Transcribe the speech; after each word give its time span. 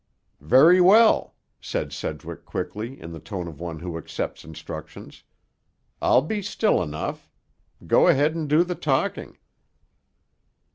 "Very 0.41 0.81
well," 0.81 1.35
said 1.59 1.93
Sedgwick 1.93 2.43
quickly, 2.43 2.99
in 2.99 3.11
the 3.11 3.19
tone 3.19 3.47
of 3.47 3.59
one 3.59 3.77
who 3.77 3.99
accepts 3.99 4.43
instructions. 4.43 5.21
"I'll 6.01 6.23
be 6.23 6.41
still 6.41 6.81
enough. 6.81 7.29
Go 7.85 8.07
ahead 8.07 8.33
and 8.33 8.49
do 8.49 8.63
the 8.63 8.73
talking." 8.73 9.37